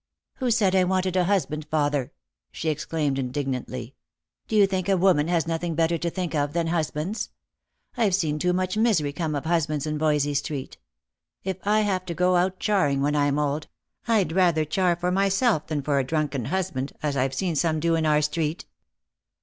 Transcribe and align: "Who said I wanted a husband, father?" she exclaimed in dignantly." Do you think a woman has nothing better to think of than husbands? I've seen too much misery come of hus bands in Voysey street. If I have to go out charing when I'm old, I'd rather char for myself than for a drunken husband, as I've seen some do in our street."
"Who 0.39 0.49
said 0.49 0.73
I 0.73 0.83
wanted 0.83 1.15
a 1.15 1.25
husband, 1.25 1.67
father?" 1.69 2.11
she 2.51 2.69
exclaimed 2.69 3.19
in 3.19 3.29
dignantly." 3.29 3.93
Do 4.47 4.55
you 4.55 4.65
think 4.65 4.89
a 4.89 4.97
woman 4.97 5.27
has 5.27 5.45
nothing 5.45 5.75
better 5.75 5.99
to 5.99 6.09
think 6.09 6.33
of 6.33 6.53
than 6.53 6.65
husbands? 6.65 7.29
I've 7.95 8.15
seen 8.15 8.39
too 8.39 8.51
much 8.51 8.75
misery 8.75 9.13
come 9.13 9.35
of 9.35 9.45
hus 9.45 9.67
bands 9.67 9.85
in 9.85 9.99
Voysey 9.99 10.33
street. 10.33 10.79
If 11.43 11.57
I 11.67 11.81
have 11.81 12.03
to 12.07 12.15
go 12.15 12.35
out 12.35 12.57
charing 12.59 13.01
when 13.01 13.15
I'm 13.15 13.37
old, 13.37 13.67
I'd 14.07 14.31
rather 14.31 14.65
char 14.65 14.95
for 14.95 15.11
myself 15.11 15.67
than 15.67 15.83
for 15.83 15.99
a 15.99 16.03
drunken 16.03 16.45
husband, 16.45 16.93
as 17.03 17.15
I've 17.15 17.35
seen 17.35 17.55
some 17.55 17.79
do 17.79 17.93
in 17.93 18.07
our 18.07 18.23
street." 18.23 18.65